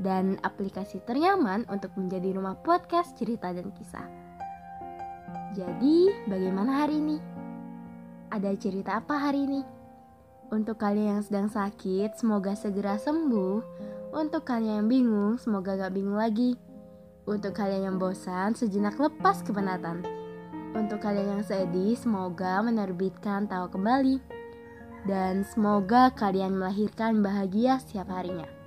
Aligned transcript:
dan 0.00 0.40
aplikasi 0.40 1.02
ternyaman 1.04 1.68
untuk 1.68 1.92
menjadi 1.98 2.36
rumah 2.36 2.56
podcast 2.60 3.12
cerita 3.18 3.52
dan 3.52 3.68
kisah. 3.76 4.08
Jadi, 5.52 6.08
bagaimana 6.28 6.84
hari 6.84 6.96
ini? 6.96 7.18
Ada 8.32 8.56
cerita 8.56 8.96
apa 8.96 9.20
hari 9.20 9.44
ini? 9.44 9.60
Untuk 10.52 10.80
kalian 10.80 11.20
yang 11.20 11.24
sedang 11.24 11.48
sakit, 11.52 12.16
semoga 12.16 12.56
segera 12.56 12.96
sembuh. 12.96 13.60
Untuk 14.12 14.44
kalian 14.44 14.84
yang 14.84 14.88
bingung, 14.88 15.32
semoga 15.36 15.76
gak 15.76 15.96
bingung 15.96 16.16
lagi. 16.16 16.56
Untuk 17.24 17.56
kalian 17.56 17.92
yang 17.92 17.96
bosan, 17.96 18.52
sejenak 18.56 18.96
lepas 19.00 19.40
kepenatan. 19.44 20.04
Untuk 20.72 21.00
kalian 21.04 21.40
yang 21.40 21.44
sedih, 21.44 21.96
semoga 21.96 22.60
menerbitkan 22.64 23.48
tawa 23.48 23.68
kembali. 23.68 24.20
Dan 25.08 25.44
semoga 25.44 26.12
kalian 26.12 26.56
melahirkan 26.56 27.20
bahagia 27.20 27.76
setiap 27.80 28.08
harinya. 28.12 28.61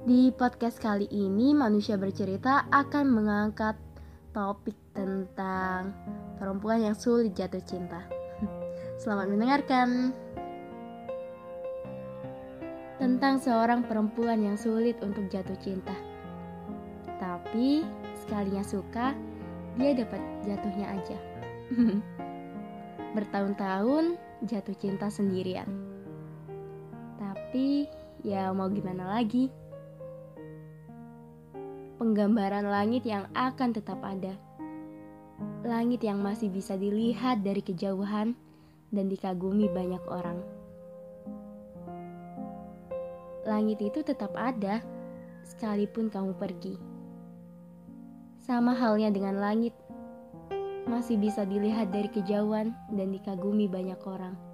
Di 0.00 0.32
podcast 0.32 0.80
kali 0.80 1.04
ini, 1.12 1.52
manusia 1.52 2.00
bercerita 2.00 2.64
akan 2.72 3.04
mengangkat 3.12 3.76
topik 4.32 4.72
tentang 4.96 5.92
perempuan 6.40 6.80
yang 6.80 6.96
sulit 6.96 7.36
jatuh 7.36 7.60
cinta. 7.68 8.08
Selamat 9.04 9.28
mendengarkan. 9.28 10.16
Tentang 12.96 13.44
seorang 13.44 13.84
perempuan 13.84 14.40
yang 14.40 14.56
sulit 14.56 14.96
untuk 15.04 15.28
jatuh 15.28 15.60
cinta. 15.60 15.92
Tapi 17.20 17.84
sekalinya 18.24 18.64
suka, 18.64 19.12
dia 19.76 19.92
dapat 19.92 20.24
jatuhnya 20.48 20.96
aja. 20.96 21.18
Bertahun-tahun 23.20 24.16
jatuh 24.48 24.76
cinta 24.80 25.12
sendirian. 25.12 25.68
Tapi 27.20 27.84
ya 28.24 28.48
mau 28.56 28.72
gimana 28.72 29.20
lagi? 29.20 29.59
Penggambaran 32.00 32.64
langit 32.64 33.04
yang 33.04 33.28
akan 33.36 33.76
tetap 33.76 34.00
ada. 34.00 34.32
Langit 35.60 36.00
yang 36.00 36.24
masih 36.24 36.48
bisa 36.48 36.72
dilihat 36.80 37.44
dari 37.44 37.60
kejauhan 37.60 38.32
dan 38.88 39.04
dikagumi 39.12 39.68
banyak 39.68 40.00
orang. 40.08 40.40
Langit 43.44 43.84
itu 43.84 44.00
tetap 44.00 44.32
ada 44.32 44.80
sekalipun 45.44 46.08
kamu 46.08 46.32
pergi. 46.40 46.80
Sama 48.40 48.72
halnya 48.72 49.12
dengan 49.12 49.36
langit, 49.36 49.76
masih 50.88 51.20
bisa 51.20 51.44
dilihat 51.44 51.92
dari 51.92 52.08
kejauhan 52.08 52.72
dan 52.96 53.08
dikagumi 53.12 53.68
banyak 53.68 54.00
orang. 54.08 54.49